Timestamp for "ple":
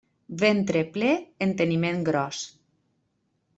0.95-1.11